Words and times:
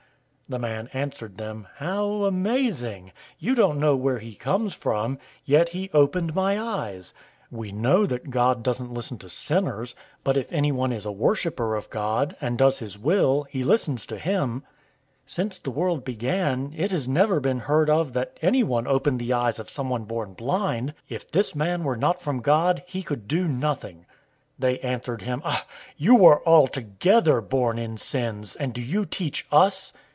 009:030 0.49 0.57
The 0.59 0.67
man 0.67 0.87
answered 0.91 1.37
them, 1.37 1.67
"How 1.77 2.09
amazing! 2.25 3.13
You 3.39 3.55
don't 3.55 3.79
know 3.79 3.95
where 3.95 4.19
he 4.19 4.35
comes 4.35 4.73
from, 4.75 5.17
yet 5.45 5.69
he 5.69 5.89
opened 5.93 6.35
my 6.35 6.59
eyes. 6.61 7.13
009:031 7.53 7.57
We 7.57 7.71
know 7.71 8.05
that 8.05 8.29
God 8.29 8.61
doesn't 8.61 8.93
listen 8.93 9.17
to 9.19 9.29
sinners, 9.29 9.95
but 10.25 10.35
if 10.35 10.51
anyone 10.51 10.91
is 10.91 11.05
a 11.05 11.11
worshipper 11.13 11.73
of 11.77 11.89
God, 11.89 12.35
and 12.41 12.57
does 12.57 12.79
his 12.79 12.99
will, 12.99 13.43
he 13.43 13.63
listens 13.63 14.05
to 14.07 14.17
him.{Psalm 14.17 14.63
66:18, 14.63 14.63
Proverbs 14.65 14.91
15:29; 14.91 14.91
28:9} 14.91 14.91
009:032 15.13 15.19
Since 15.31 15.59
the 15.59 15.71
world 15.71 16.03
began 16.03 16.73
it 16.75 16.91
has 16.91 17.07
never 17.07 17.39
been 17.39 17.59
heard 17.59 17.89
of 17.89 18.11
that 18.11 18.37
anyone 18.41 18.87
opened 18.87 19.19
the 19.21 19.31
eyes 19.31 19.57
of 19.57 19.69
someone 19.69 20.03
born 20.03 20.33
blind. 20.33 20.87
009:033 21.09 21.15
If 21.15 21.31
this 21.31 21.55
man 21.55 21.85
were 21.85 21.95
not 21.95 22.21
from 22.21 22.41
God, 22.41 22.83
he 22.85 23.01
could 23.03 23.25
do 23.29 23.47
nothing." 23.47 23.99
009:034 24.59 24.59
They 24.59 24.79
answered 24.79 25.21
him, 25.21 25.41
"You 25.95 26.15
were 26.15 26.45
altogether 26.45 27.39
born 27.39 27.79
in 27.79 27.95
sins, 27.95 28.57
and 28.57 28.73
do 28.73 28.81
you 28.81 29.05
teach 29.05 29.47
us?" 29.49 29.93